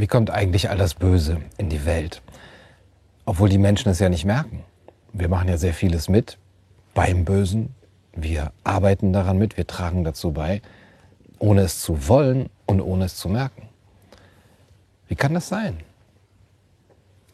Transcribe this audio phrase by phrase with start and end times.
[0.00, 2.22] wie kommt eigentlich all das Böse in die Welt?
[3.26, 4.64] Obwohl die Menschen es ja nicht merken.
[5.12, 6.38] Wir machen ja sehr vieles mit
[6.94, 7.74] beim Bösen.
[8.14, 10.62] Wir arbeiten daran mit, wir tragen dazu bei,
[11.38, 13.68] ohne es zu wollen und ohne es zu merken.
[15.06, 15.78] Wie kann das sein?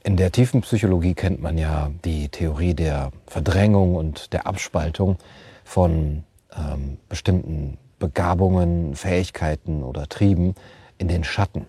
[0.03, 5.19] In der tiefen Psychologie kennt man ja die Theorie der Verdrängung und der Abspaltung
[5.65, 6.25] von
[6.57, 10.55] ähm, bestimmten Begabungen, Fähigkeiten oder Trieben
[10.99, 11.67] in den Schatten.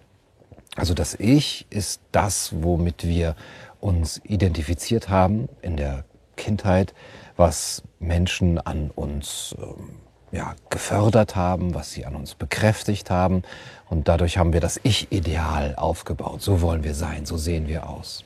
[0.77, 3.35] Also das Ich ist das, womit wir
[3.81, 6.05] uns identifiziert haben in der
[6.35, 6.93] Kindheit,
[7.35, 9.89] was Menschen an uns ähm,
[10.31, 13.41] ja, gefördert haben, was sie an uns bekräftigt haben.
[13.89, 16.41] Und dadurch haben wir das Ich-Ideal aufgebaut.
[16.41, 18.23] So wollen wir sein, so sehen wir aus.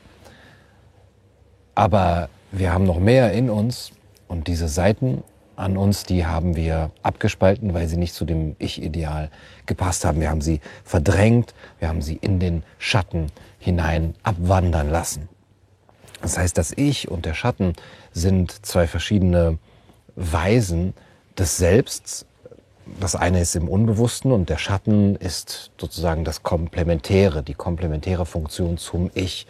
[1.73, 3.91] Aber wir haben noch mehr in uns
[4.27, 5.23] und diese Seiten
[5.61, 9.29] an uns, die haben wir abgespalten, weil sie nicht zu dem Ich-Ideal
[9.65, 10.19] gepasst haben.
[10.19, 13.27] Wir haben sie verdrängt, wir haben sie in den Schatten
[13.59, 15.29] hinein abwandern lassen.
[16.21, 17.73] Das heißt, das Ich und der Schatten
[18.11, 19.57] sind zwei verschiedene
[20.15, 20.93] Weisen
[21.37, 22.25] des Selbsts.
[22.99, 28.77] Das eine ist im Unbewussten und der Schatten ist sozusagen das Komplementäre, die komplementäre Funktion
[28.77, 29.47] zum Ich,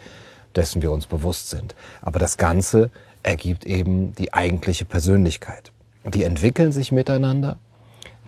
[0.54, 1.74] dessen wir uns bewusst sind.
[2.00, 2.90] Aber das Ganze
[3.22, 5.71] ergibt eben die eigentliche Persönlichkeit
[6.04, 7.58] die entwickeln sich miteinander,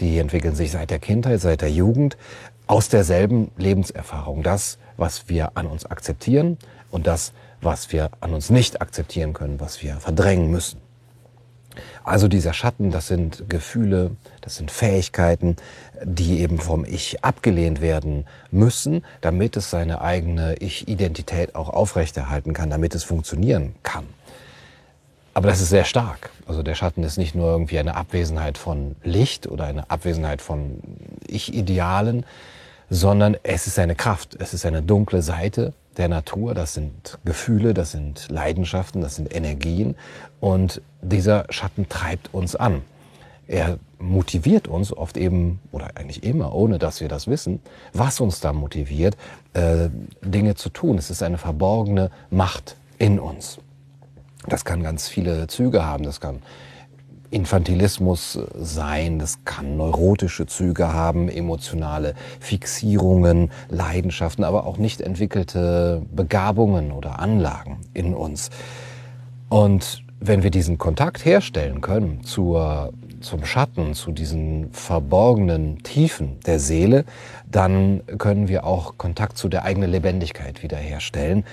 [0.01, 2.17] die entwickeln sich seit der Kindheit, seit der Jugend,
[2.67, 4.43] aus derselben Lebenserfahrung.
[4.43, 6.59] Das, was wir an uns akzeptieren
[6.91, 10.81] und das, was wir an uns nicht akzeptieren können, was wir verdrängen müssen.
[12.05, 15.57] Also dieser Schatten, das sind Gefühle, das sind Fähigkeiten,
[16.05, 22.71] die eben vom Ich abgelehnt werden müssen, damit es seine eigene Ich-Identität auch aufrechterhalten kann,
[22.71, 24.05] damit es funktionieren kann.
[25.35, 26.31] Aber das ist sehr stark.
[26.47, 30.79] Also der Schatten ist nicht nur irgendwie eine Abwesenheit von Licht oder eine Abwesenheit von
[31.27, 32.25] Ich-Idealen,
[32.89, 37.75] sondern es ist eine Kraft, es ist eine dunkle Seite der Natur, das sind Gefühle,
[37.75, 39.97] das sind Leidenschaften, das sind Energien
[40.41, 42.83] und dieser Schatten treibt uns an.
[43.47, 47.61] Er motiviert uns oft eben, oder eigentlich immer, ohne dass wir das wissen,
[47.93, 49.17] was uns da motiviert,
[49.53, 49.89] äh,
[50.23, 50.97] Dinge zu tun.
[50.97, 53.59] Es ist eine verborgene Macht in uns.
[54.47, 56.05] Das kann ganz viele Züge haben.
[56.05, 56.43] Das kann
[57.31, 66.93] Infantilismus sein, das kann neurotische Züge haben, emotionale Fixierungen, Leidenschaften, aber auch nicht entwickelte Begabungen
[66.93, 68.51] oder Anlagen in uns.
[69.49, 76.61] Und wenn wir diesen Kontakt herstellen können zur, zum Schatten, zu diesen verborgenen Tiefen der
[76.61, 77.05] Seele,
[77.51, 81.45] dann können wir auch Kontakt zu der eigenen Lebendigkeit wiederherstellen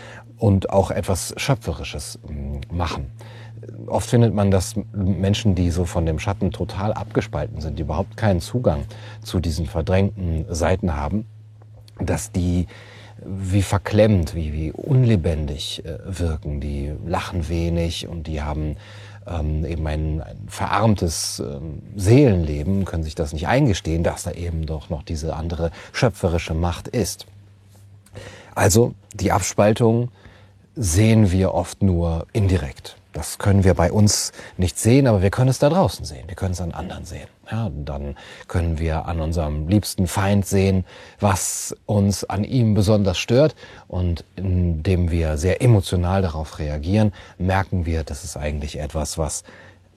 [0.42, 3.12] und auch etwas Schöpferisches mm, machen.
[3.86, 8.18] Oft findet man, dass Menschen, die so von dem Schatten total abgespalten sind, die überhaupt
[8.18, 8.86] keinen Zugang
[9.22, 11.28] zu diesen verdrängten Seiten haben,
[12.00, 12.66] dass die
[13.24, 16.60] wie verklemmt, wie, wie unlebendig äh, wirken.
[16.60, 18.78] Die lachen wenig und die haben
[19.28, 24.66] ähm, eben ein, ein verarmtes ähm, Seelenleben, können sich das nicht eingestehen, dass da eben
[24.66, 27.28] doch noch diese andere schöpferische Macht ist.
[28.56, 30.10] Also die Abspaltung
[30.76, 32.98] sehen wir oft nur indirekt.
[33.14, 36.24] Das können wir bei uns nicht sehen, aber wir können es da draußen sehen.
[36.28, 37.28] Wir können es an anderen sehen.
[37.52, 38.16] Ja, dann
[38.48, 40.86] können wir an unserem liebsten Feind sehen,
[41.20, 43.54] was uns an ihm besonders stört.
[43.90, 49.44] Und indem wir sehr emotional darauf reagieren, merken wir, das ist eigentlich etwas, was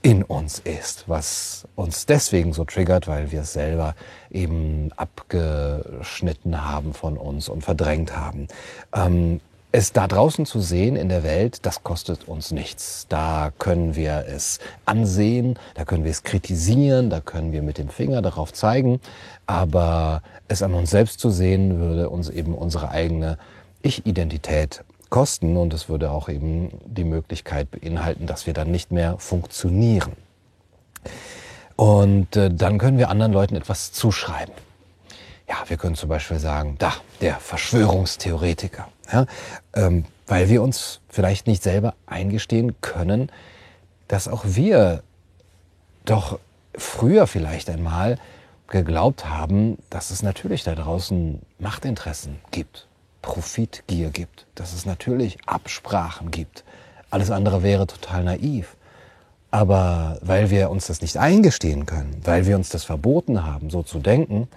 [0.03, 3.95] in uns ist, was uns deswegen so triggert, weil wir es selber
[4.31, 8.49] eben abgeschnitten haben von uns und verdrängt haben.
[8.95, 9.41] Ähm,
[9.75, 13.07] es da draußen zu sehen in der Welt, das kostet uns nichts.
[13.09, 17.89] Da können wir es ansehen, da können wir es kritisieren, da können wir mit dem
[17.89, 19.01] Finger darauf zeigen.
[19.47, 23.37] Aber es an uns selbst zu sehen, würde uns eben unsere eigene
[23.83, 29.19] Ich-Identität kosten und es würde auch eben die Möglichkeit beinhalten, dass wir dann nicht mehr
[29.19, 30.13] funktionieren.
[31.75, 34.55] Und äh, dann können wir anderen Leuten etwas zuschreiben.
[35.49, 38.89] Ja, wir können zum Beispiel sagen, da, der Verschwörungstheoretiker.
[39.13, 39.27] Ja,
[39.75, 43.31] ähm, weil wir uns vielleicht nicht selber eingestehen können,
[44.09, 45.03] dass auch wir
[46.05, 46.39] doch
[46.77, 48.19] früher vielleicht einmal
[48.69, 52.89] geglaubt haben, dass es natürlich da draußen Machtinteressen gibt,
[53.23, 56.65] Profitgier gibt, dass es natürlich Absprachen gibt.
[57.11, 58.77] Alles andere wäre total naiv.
[59.51, 63.83] Aber weil wir uns das nicht eingestehen können, weil wir uns das verboten haben, so
[63.83, 64.49] zu denken,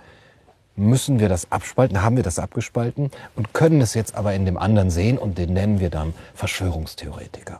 [0.77, 3.11] müssen wir das abspalten, haben wir das abgespalten?
[3.35, 7.59] Und können es jetzt aber in dem anderen sehen und den nennen wir dann Verschwörungstheoretiker.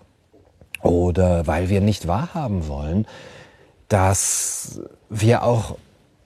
[0.84, 3.08] Oder weil wir nicht wahrhaben wollen,
[3.90, 4.80] dass
[5.10, 5.78] wir auch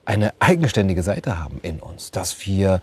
[0.05, 2.81] eine eigenständige Seite haben in uns, dass wir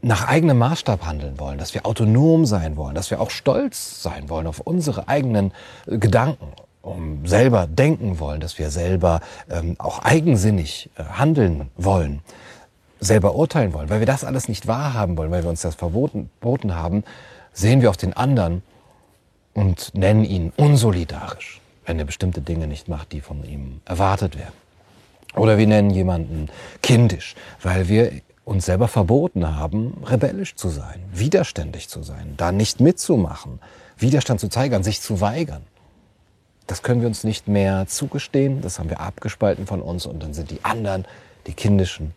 [0.00, 4.28] nach eigenem Maßstab handeln wollen, dass wir autonom sein wollen, dass wir auch stolz sein
[4.28, 5.52] wollen auf unsere eigenen
[5.86, 6.48] äh, Gedanken,
[6.80, 12.20] um selber denken wollen, dass wir selber ähm, auch eigensinnig äh, handeln wollen,
[13.02, 16.30] selber urteilen wollen, weil wir das alles nicht wahrhaben wollen, weil wir uns das verboten,
[16.40, 17.02] verboten haben,
[17.52, 18.62] sehen wir auf den anderen
[19.54, 24.54] und nennen ihn unsolidarisch, wenn er bestimmte Dinge nicht macht, die von ihm erwartet werden.
[25.34, 26.48] Oder wir nennen jemanden
[26.82, 28.12] kindisch, weil wir
[28.44, 33.60] uns selber verboten haben, rebellisch zu sein, widerständig zu sein, da nicht mitzumachen,
[33.98, 35.62] Widerstand zu zeigen, sich zu weigern.
[36.66, 40.34] Das können wir uns nicht mehr zugestehen, das haben wir abgespalten von uns und dann
[40.34, 41.04] sind die anderen,
[41.46, 42.14] die kindischen,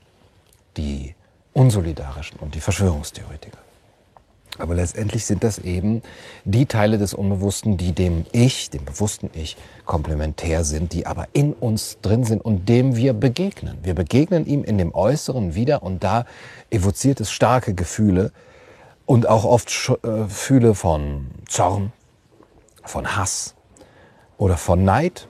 [0.77, 1.15] die
[1.53, 3.57] unsolidarischen und die Verschwörungstheoretiker.
[4.57, 6.01] Aber letztendlich sind das eben
[6.45, 11.53] die Teile des Unbewussten, die dem Ich, dem bewussten Ich, komplementär sind, die aber in
[11.53, 13.77] uns drin sind und dem wir begegnen.
[13.83, 16.25] Wir begegnen ihm in dem Äußeren wieder und da
[16.69, 18.31] evoziert es starke Gefühle
[19.05, 21.91] und auch oft äh, Gefühle von Zorn,
[22.83, 23.55] von Hass
[24.37, 25.27] oder von Neid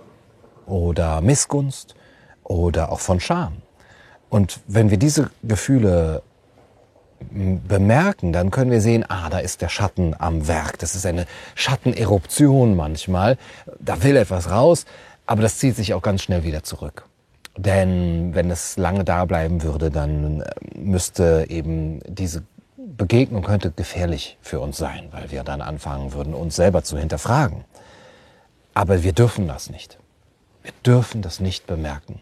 [0.68, 1.95] oder Missgunst
[2.44, 3.64] oder auch von Scham.
[4.35, 6.21] Und wenn wir diese Gefühle
[7.31, 10.77] bemerken, dann können wir sehen, ah, da ist der Schatten am Werk.
[10.79, 13.37] Das ist eine Schatteneruption manchmal.
[13.79, 14.83] Da will etwas raus,
[15.25, 17.05] aber das zieht sich auch ganz schnell wieder zurück.
[17.55, 22.43] Denn wenn es lange da bleiben würde, dann äh, müsste eben diese
[22.75, 27.63] Begegnung könnte gefährlich für uns sein, weil wir dann anfangen würden, uns selber zu hinterfragen.
[28.73, 29.97] Aber wir dürfen das nicht.
[30.61, 32.19] Wir dürfen das nicht bemerken.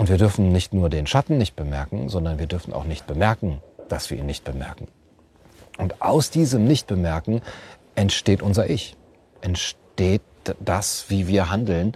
[0.00, 3.60] Und wir dürfen nicht nur den Schatten nicht bemerken, sondern wir dürfen auch nicht bemerken,
[3.90, 4.88] dass wir ihn nicht bemerken.
[5.76, 7.42] Und aus diesem Nicht-Bemerken
[7.96, 8.96] entsteht unser Ich,
[9.42, 10.22] entsteht
[10.58, 11.92] das, wie wir handeln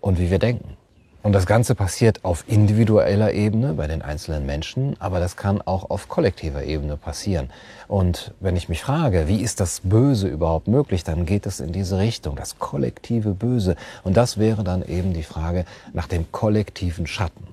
[0.00, 0.76] und wie wir denken.
[1.22, 5.90] Und das Ganze passiert auf individueller Ebene bei den einzelnen Menschen, aber das kann auch
[5.90, 7.50] auf kollektiver Ebene passieren.
[7.88, 11.72] Und wenn ich mich frage, wie ist das Böse überhaupt möglich, dann geht es in
[11.72, 13.74] diese Richtung, das kollektive Böse.
[14.04, 17.48] Und das wäre dann eben die Frage nach dem kollektiven Schatten.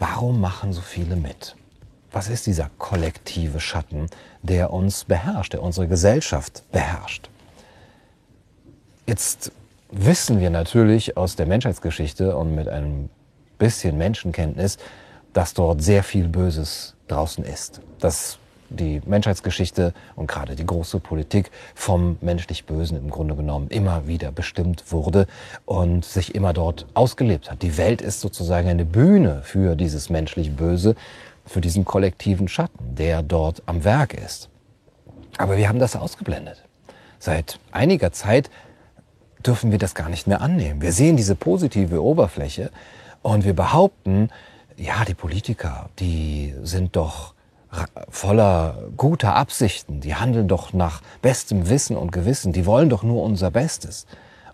[0.00, 1.54] Warum machen so viele mit?
[2.10, 4.06] Was ist dieser kollektive Schatten,
[4.42, 7.30] der uns beherrscht, der unsere Gesellschaft beherrscht?
[9.06, 9.52] Jetzt
[9.90, 13.08] wissen wir natürlich aus der Menschheitsgeschichte und mit einem
[13.58, 14.78] bisschen Menschenkenntnis,
[15.32, 17.80] dass dort sehr viel Böses draußen ist.
[18.00, 18.38] Dass
[18.68, 24.32] die Menschheitsgeschichte und gerade die große Politik vom menschlich Bösen im Grunde genommen immer wieder
[24.32, 25.26] bestimmt wurde
[25.64, 27.62] und sich immer dort ausgelebt hat.
[27.62, 30.96] Die Welt ist sozusagen eine Bühne für dieses menschlich Böse,
[31.44, 34.48] für diesen kollektiven Schatten, der dort am Werk ist.
[35.38, 36.64] Aber wir haben das ausgeblendet.
[37.18, 38.50] Seit einiger Zeit
[39.44, 40.80] dürfen wir das gar nicht mehr annehmen.
[40.80, 42.70] Wir sehen diese positive Oberfläche
[43.22, 44.30] und wir behaupten,
[44.76, 47.34] ja, die Politiker, die sind doch
[48.08, 53.22] voller guter Absichten, die handeln doch nach bestem Wissen und Gewissen, die wollen doch nur
[53.22, 54.06] unser Bestes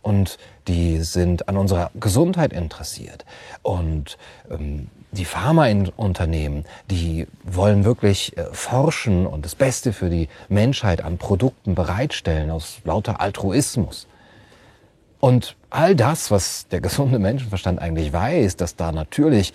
[0.03, 0.39] und
[0.69, 3.25] die sind an unserer Gesundheit interessiert
[3.63, 4.19] und
[4.51, 11.19] ähm, die Pharmaunternehmen, die wollen wirklich äh, forschen und das Beste für die Menschheit an
[11.19, 14.07] Produkten bereitstellen aus lauter Altruismus.
[15.25, 19.55] Und all das, was der gesunde Menschenverstand eigentlich weiß, dass da natürlich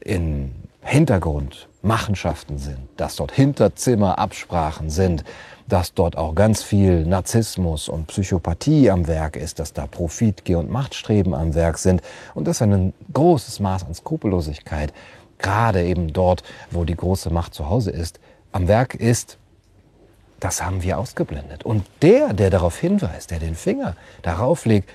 [0.00, 5.22] im Hintergrund Machenschaften sind, dass dort Hinterzimmerabsprachen sind,
[5.68, 10.68] dass dort auch ganz viel Narzissmus und Psychopathie am Werk ist, dass da Profitgier und
[10.68, 12.02] Machtstreben am Werk sind
[12.34, 14.92] und dass ein großes Maß an Skrupellosigkeit,
[15.38, 16.42] gerade eben dort,
[16.72, 18.18] wo die große Macht zu Hause ist,
[18.50, 19.38] am Werk ist,
[20.40, 21.62] das haben wir ausgeblendet.
[21.62, 24.90] Und der, der darauf hinweist, der den Finger darauf legt,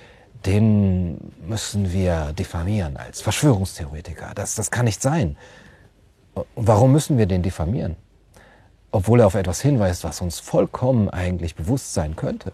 [0.46, 4.32] den müssen wir diffamieren als Verschwörungstheoretiker.
[4.34, 5.36] Das, das kann nicht sein.
[6.56, 7.96] warum müssen wir den diffamieren?
[8.90, 12.52] Obwohl er auf etwas hinweist, was uns vollkommen eigentlich bewusst sein könnte.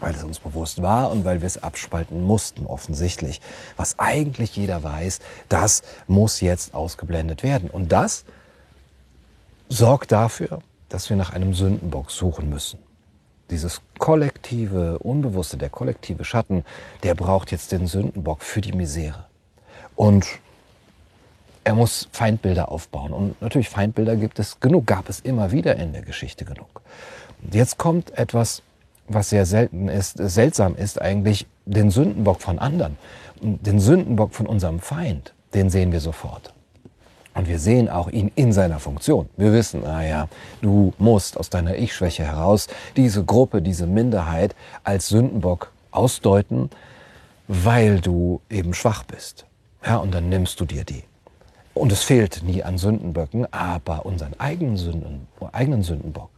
[0.00, 3.40] Weil es uns bewusst war und weil wir es abspalten mussten, offensichtlich.
[3.76, 7.70] Was eigentlich jeder weiß, das muss jetzt ausgeblendet werden.
[7.70, 8.24] Und das
[9.68, 12.78] sorgt dafür, dass wir nach einem Sündenbock suchen müssen
[13.52, 16.64] dieses kollektive Unbewusste, der kollektive Schatten,
[17.04, 19.26] der braucht jetzt den Sündenbock für die Misere.
[19.94, 20.26] Und
[21.64, 23.12] er muss Feindbilder aufbauen.
[23.12, 26.82] Und natürlich Feindbilder gibt es genug, gab es immer wieder in der Geschichte genug.
[27.52, 28.62] Jetzt kommt etwas,
[29.06, 32.96] was sehr selten ist, seltsam ist eigentlich, den Sündenbock von anderen.
[33.40, 36.52] Den Sündenbock von unserem Feind, den sehen wir sofort.
[37.34, 39.28] Und wir sehen auch ihn in seiner Funktion.
[39.36, 40.28] Wir wissen, naja,
[40.60, 46.70] du musst aus deiner Ich-Schwäche heraus diese Gruppe, diese Minderheit als Sündenbock ausdeuten,
[47.48, 49.46] weil du eben schwach bist.
[49.84, 51.04] Ja, und dann nimmst du dir die.
[51.74, 56.30] Und es fehlt nie an Sündenböcken, aber unseren eigenen, Sünden, eigenen Sündenbock,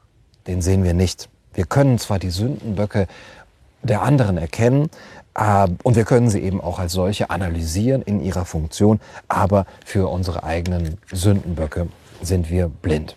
[0.47, 1.29] den sehen wir nicht.
[1.55, 3.09] Wir können zwar die Sündenböcke
[3.83, 4.91] der anderen erkennen,
[5.83, 10.45] und wir können sie eben auch als solche analysieren in ihrer Funktion, aber für unsere
[10.45, 11.89] eigenen Sündenböcke
[12.23, 13.17] sind wir blind.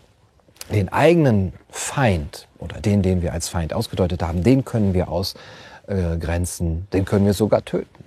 [0.71, 6.88] Den eigenen Feind oder den, den wir als Feind ausgedeutet haben, den können wir ausgrenzen,
[6.91, 8.03] den können wir sogar töten.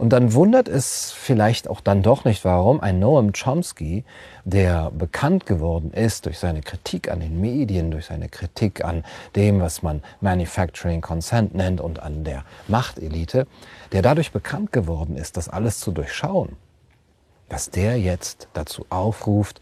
[0.00, 4.02] Und dann wundert es vielleicht auch dann doch nicht, warum ein Noam Chomsky,
[4.46, 9.04] der bekannt geworden ist durch seine Kritik an den Medien, durch seine Kritik an
[9.36, 13.46] dem, was man Manufacturing Consent nennt und an der Machtelite,
[13.92, 16.56] der dadurch bekannt geworden ist, das alles zu durchschauen,
[17.50, 19.60] dass der jetzt dazu aufruft,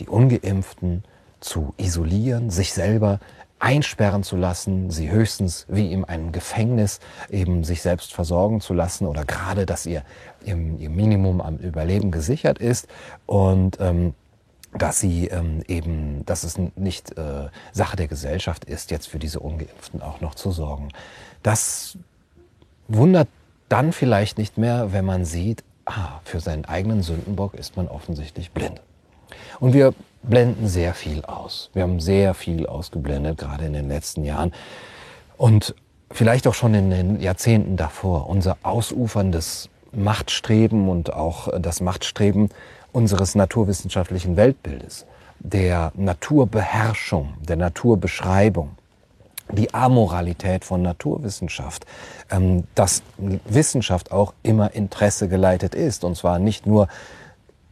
[0.00, 1.04] die ungeimpften
[1.38, 3.20] zu isolieren, sich selber
[3.58, 7.00] einsperren zu lassen, sie höchstens wie in einem Gefängnis
[7.30, 10.02] eben sich selbst versorgen zu lassen oder gerade, dass ihr,
[10.44, 12.86] ihr, ihr Minimum am Überleben gesichert ist
[13.26, 14.14] und ähm,
[14.76, 19.40] dass sie ähm, eben, dass es nicht äh, Sache der Gesellschaft ist, jetzt für diese
[19.40, 20.88] Ungeimpften auch noch zu sorgen.
[21.42, 21.96] Das
[22.86, 23.28] wundert
[23.68, 28.50] dann vielleicht nicht mehr, wenn man sieht, ah, für seinen eigenen Sündenbock ist man offensichtlich
[28.52, 28.80] blind.
[29.60, 31.70] Und wir blenden sehr viel aus.
[31.74, 34.52] Wir haben sehr viel ausgeblendet, gerade in den letzten Jahren.
[35.36, 35.74] Und
[36.10, 38.28] vielleicht auch schon in den Jahrzehnten davor.
[38.28, 42.50] Unser ausuferndes Machtstreben und auch das Machtstreben
[42.92, 45.06] unseres naturwissenschaftlichen Weltbildes,
[45.38, 48.70] der Naturbeherrschung, der Naturbeschreibung,
[49.50, 51.86] die Amoralität von Naturwissenschaft,
[52.30, 53.02] ähm, dass
[53.46, 56.04] Wissenschaft auch immer Interesse geleitet ist.
[56.04, 56.88] Und zwar nicht nur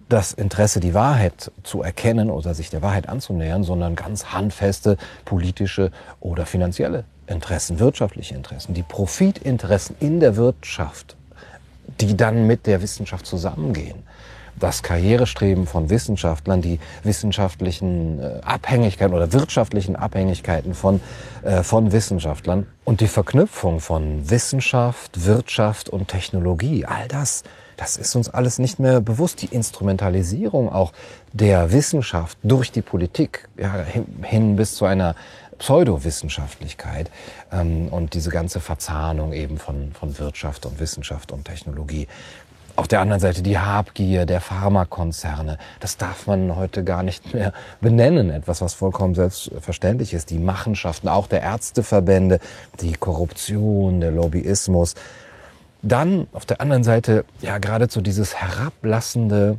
[0.08, 5.90] das Interesse, die Wahrheit zu erkennen oder sich der Wahrheit anzunähern, sondern ganz handfeste politische
[6.20, 11.16] oder finanzielle Interessen, wirtschaftliche Interessen, die Profitinteressen in der Wirtschaft,
[12.00, 14.04] die dann mit der Wissenschaft zusammengehen.
[14.58, 21.00] Das Karrierestreben von Wissenschaftlern, die wissenschaftlichen äh, Abhängigkeiten oder wirtschaftlichen Abhängigkeiten von,
[21.42, 27.42] äh, von Wissenschaftlern und die Verknüpfung von Wissenschaft, Wirtschaft und Technologie, all das
[27.76, 29.42] das ist uns alles nicht mehr bewusst.
[29.42, 30.92] Die Instrumentalisierung auch
[31.32, 33.84] der Wissenschaft durch die Politik ja,
[34.22, 35.14] hin bis zu einer
[35.58, 37.10] Pseudowissenschaftlichkeit
[37.52, 42.08] ähm, und diese ganze Verzahnung eben von, von Wirtschaft und Wissenschaft und Technologie.
[42.76, 45.56] Auf der anderen Seite die Habgier der Pharmakonzerne.
[45.80, 48.28] Das darf man heute gar nicht mehr benennen.
[48.28, 50.28] Etwas, was vollkommen selbstverständlich ist.
[50.28, 52.38] Die Machenschaften, auch der Ärzteverbände,
[52.80, 54.94] die Korruption, der Lobbyismus.
[55.82, 59.58] Dann auf der anderen Seite ja geradezu dieses herablassende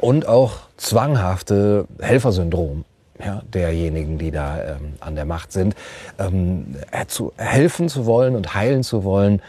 [0.00, 2.84] und auch zwanghafte Helfersyndrom
[3.24, 5.74] ja, derjenigen, die da ähm, an der Macht sind,
[6.18, 6.76] ähm,
[7.08, 9.40] zu helfen zu wollen und heilen zu wollen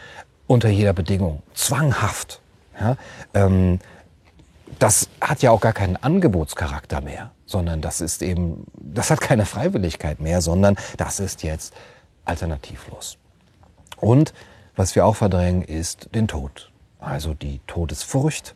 [0.47, 2.39] unter jeder Bedingung, zwanghaft.
[2.79, 2.95] Ja,
[3.33, 3.79] ähm,
[4.79, 9.45] das hat ja auch gar keinen Angebotscharakter mehr, sondern das ist eben, das hat keine
[9.45, 11.73] Freiwilligkeit mehr, sondern das ist jetzt
[12.25, 13.17] alternativlos.
[13.99, 14.33] Und
[14.77, 16.71] was wir auch verdrängen, ist den Tod.
[16.99, 18.55] Also die Todesfurcht,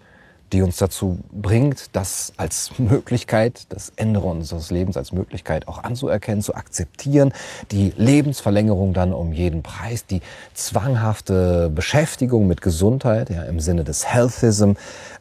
[0.54, 6.42] die uns dazu bringt, das als Möglichkeit, das Ende unseres Lebens als Möglichkeit auch anzuerkennen,
[6.42, 7.34] zu akzeptieren,
[7.72, 10.22] die Lebensverlängerung dann um jeden Preis, die
[10.54, 14.74] zwanghafte Beschäftigung mit Gesundheit, ja, im Sinne des Healthism,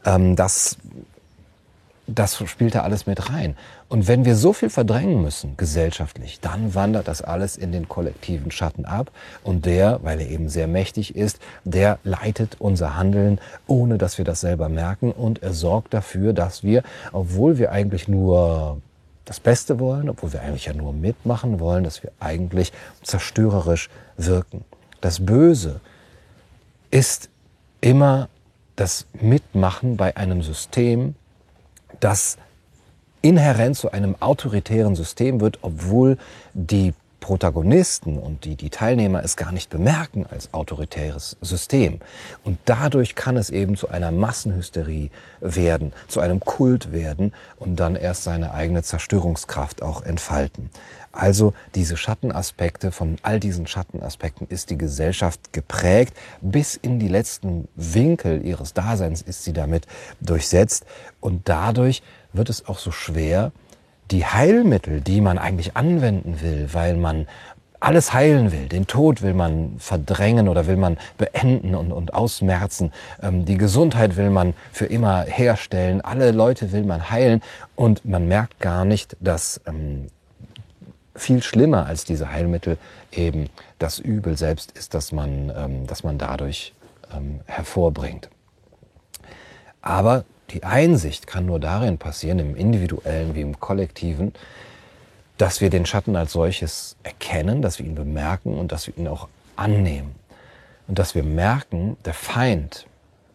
[0.05, 0.77] ähm, das
[2.15, 3.57] das spielt da alles mit rein.
[3.89, 8.51] Und wenn wir so viel verdrängen müssen, gesellschaftlich, dann wandert das alles in den kollektiven
[8.51, 9.11] Schatten ab.
[9.43, 14.25] Und der, weil er eben sehr mächtig ist, der leitet unser Handeln, ohne dass wir
[14.25, 15.13] das selber merken.
[15.13, 18.81] Und er sorgt dafür, dass wir, obwohl wir eigentlich nur
[19.25, 24.65] das Beste wollen, obwohl wir eigentlich ja nur mitmachen wollen, dass wir eigentlich zerstörerisch wirken.
[25.01, 25.81] Das Böse
[26.91, 27.29] ist
[27.81, 28.29] immer
[28.77, 31.15] das Mitmachen bei einem System,
[32.01, 32.37] das
[33.23, 36.17] inhärent zu einem autoritären System wird, obwohl
[36.55, 36.95] die
[37.31, 42.01] Protagonisten und die, die Teilnehmer es gar nicht bemerken als autoritäres System.
[42.43, 47.95] Und dadurch kann es eben zu einer Massenhysterie werden, zu einem Kult werden und dann
[47.95, 50.71] erst seine eigene Zerstörungskraft auch entfalten.
[51.13, 56.17] Also diese Schattenaspekte, von all diesen Schattenaspekten ist die Gesellschaft geprägt.
[56.41, 59.87] Bis in die letzten Winkel ihres Daseins ist sie damit
[60.21, 60.85] durchsetzt.
[61.21, 63.53] Und dadurch wird es auch so schwer,
[64.11, 67.27] die Heilmittel, die man eigentlich anwenden will, weil man
[67.81, 72.93] alles heilen will, den Tod will man verdrängen oder will man beenden und, und ausmerzen,
[73.23, 77.41] ähm, die Gesundheit will man für immer herstellen, alle Leute will man heilen.
[77.77, 80.09] Und man merkt gar nicht, dass ähm,
[81.17, 82.77] viel schlimmer als diese Heilmittel
[83.13, 83.49] eben
[83.79, 86.75] das Übel selbst ist, dass man, ähm, dass man dadurch
[87.17, 88.29] ähm, hervorbringt.
[89.81, 94.33] Aber Die Einsicht kann nur darin passieren, im individuellen wie im kollektiven,
[95.39, 99.09] dass wir den Schatten als solches erkennen, dass wir ihn bemerken und dass wir ihn
[99.09, 100.15] auch annehmen.
[100.89, 102.87] Und dass wir merken, der Feind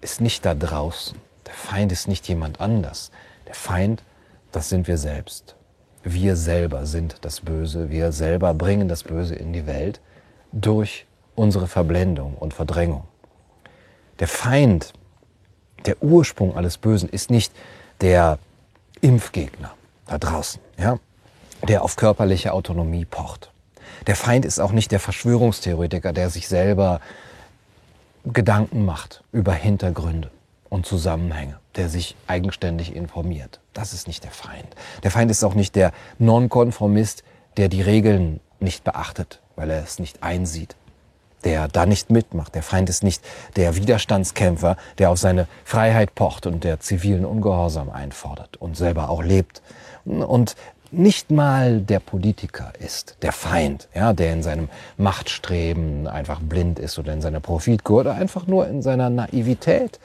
[0.02, 1.18] ist nicht da draußen.
[1.48, 3.12] Der Feind ist nicht jemand anders.
[3.48, 4.04] Der Feind,
[4.52, 5.56] das sind wir selbst.
[6.04, 7.90] Wir selber sind das Böse.
[7.90, 10.02] Wir selber bringen das Böse in die Welt
[10.52, 13.06] durch unsere Verblendung und Verdrängung.
[14.20, 14.94] Der Feind,
[15.86, 17.54] der Ursprung alles Bösen ist nicht
[18.02, 18.40] der
[19.02, 19.72] Impfgegner
[20.08, 21.00] da draußen, ja,
[21.68, 23.52] der auf körperliche Autonomie pocht.
[24.08, 27.00] Der Feind ist auch nicht der Verschwörungstheoretiker, der sich selber
[28.26, 30.32] Gedanken macht über Hintergründe
[30.70, 33.60] und Zusammenhänge, der sich eigenständig informiert.
[33.74, 34.68] Das ist nicht der Feind.
[35.04, 37.24] Der Feind ist auch nicht der Nonkonformist,
[37.58, 40.76] der die Regeln nicht beachtet, weil er es nicht einsieht,
[41.46, 42.56] der da nicht mitmacht.
[42.56, 43.24] Der Feind ist nicht
[43.56, 49.24] der Widerstandskämpfer, der auf seine Freiheit pocht und der zivilen Ungehorsam einfordert und selber auch
[49.24, 49.62] lebt.
[50.04, 50.56] Und
[50.92, 56.98] nicht mal der Politiker ist der Feind, ja, der in seinem Machtstreben einfach blind ist
[57.00, 60.00] oder in seiner Profitgier oder einfach nur in seiner Naivität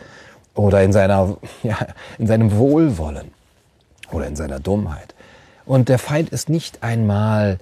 [0.55, 1.79] oder in seiner, ja,
[2.19, 3.31] in seinem Wohlwollen
[4.13, 5.15] oder in seiner Dummheit.
[5.65, 7.59] Und der Feind ist nicht einmal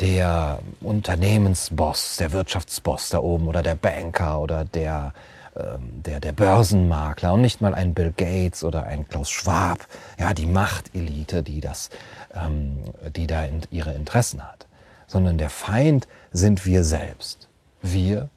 [0.00, 5.14] der Unternehmensboss, der Wirtschaftsboss da oben oder der Banker oder der,
[5.56, 9.86] ähm, der, der Börsenmakler und nicht mal ein Bill Gates oder ein Klaus Schwab,
[10.18, 11.90] ja, die Machtelite, die das
[12.36, 12.78] ähm,
[13.14, 14.66] die da ihre Interessen hat,
[15.06, 17.48] sondern der Feind sind wir selbst.
[17.82, 18.28] Wir,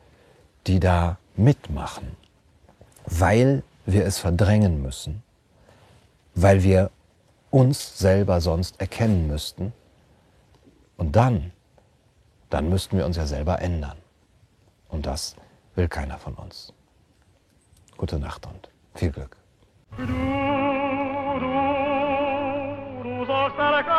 [0.67, 2.15] die da mitmachen,
[3.05, 5.23] weil wir es verdrängen müssen,
[6.35, 6.91] weil wir
[7.49, 9.73] uns selber sonst erkennen müssten.
[11.09, 11.51] Und dann,
[12.51, 13.97] dann müssten wir uns ja selber ändern.
[14.89, 15.35] Und das
[15.73, 16.71] will keiner von uns.
[17.97, 19.35] Gute Nacht und viel Glück.
[23.57, 23.98] cerca